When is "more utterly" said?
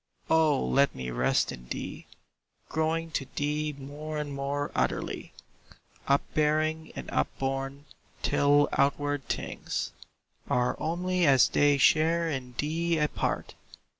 4.33-5.31